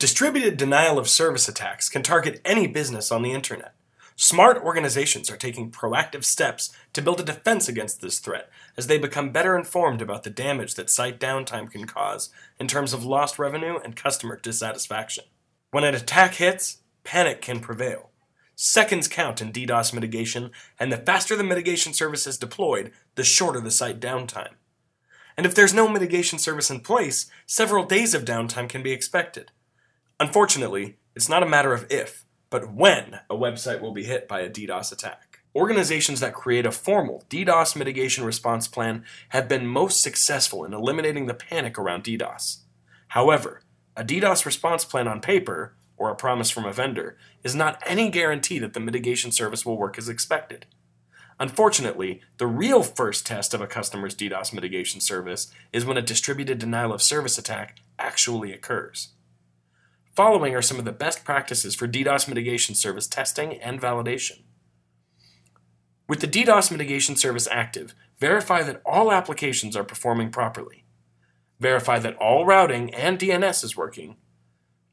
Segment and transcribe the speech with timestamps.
[0.00, 3.74] Distributed denial of service attacks can target any business on the internet.
[4.16, 8.96] Smart organizations are taking proactive steps to build a defense against this threat as they
[8.96, 13.38] become better informed about the damage that site downtime can cause in terms of lost
[13.38, 15.24] revenue and customer dissatisfaction.
[15.70, 18.08] When an attack hits, panic can prevail.
[18.56, 23.60] Seconds count in DDoS mitigation, and the faster the mitigation service is deployed, the shorter
[23.60, 24.54] the site downtime.
[25.36, 29.50] And if there's no mitigation service in place, several days of downtime can be expected.
[30.20, 34.40] Unfortunately, it's not a matter of if, but when a website will be hit by
[34.40, 35.40] a DDoS attack.
[35.56, 41.24] Organizations that create a formal DDoS mitigation response plan have been most successful in eliminating
[41.24, 42.58] the panic around DDoS.
[43.08, 43.62] However,
[43.96, 48.10] a DDoS response plan on paper, or a promise from a vendor, is not any
[48.10, 50.66] guarantee that the mitigation service will work as expected.
[51.38, 56.58] Unfortunately, the real first test of a customer's DDoS mitigation service is when a distributed
[56.58, 59.14] denial of service attack actually occurs.
[60.20, 64.42] Following are some of the best practices for DDoS mitigation service testing and validation.
[66.10, 70.84] With the DDoS mitigation service active, verify that all applications are performing properly.
[71.58, 74.18] Verify that all routing and DNS is working.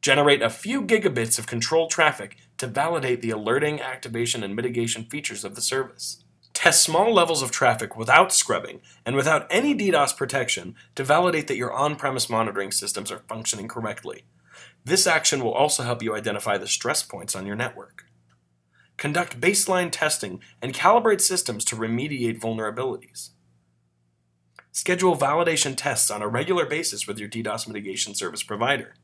[0.00, 5.44] Generate a few gigabits of controlled traffic to validate the alerting, activation, and mitigation features
[5.44, 6.22] of the service.
[6.54, 11.56] Test small levels of traffic without scrubbing and without any DDoS protection to validate that
[11.56, 14.22] your on premise monitoring systems are functioning correctly.
[14.84, 18.04] This action will also help you identify the stress points on your network.
[18.96, 23.30] Conduct baseline testing and calibrate systems to remediate vulnerabilities.
[24.72, 28.94] Schedule validation tests on a regular basis with your DDoS mitigation service provider.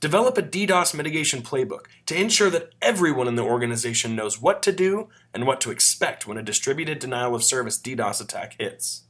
[0.00, 4.72] Develop a DDoS mitigation playbook to ensure that everyone in the organization knows what to
[4.72, 9.07] do and what to expect when a distributed denial of service DDoS attack hits.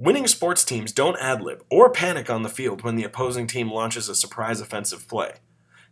[0.00, 3.68] Winning sports teams don't ad lib or panic on the field when the opposing team
[3.68, 5.32] launches a surprise offensive play.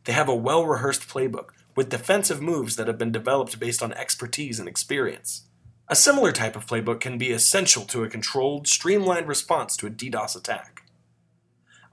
[0.04, 3.92] They have a well rehearsed playbook with defensive moves that have been developed based on
[3.94, 5.48] expertise and experience.
[5.88, 9.90] A similar type of playbook can be essential to a controlled, streamlined response to a
[9.90, 10.82] DDoS attack.